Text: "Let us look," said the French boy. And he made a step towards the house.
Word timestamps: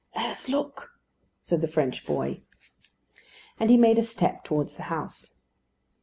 "Let 0.15 0.31
us 0.31 0.49
look," 0.49 0.99
said 1.43 1.61
the 1.61 1.67
French 1.67 2.07
boy. 2.07 2.41
And 3.59 3.69
he 3.69 3.77
made 3.77 3.99
a 3.99 4.01
step 4.01 4.43
towards 4.43 4.75
the 4.75 4.83
house. 4.89 5.35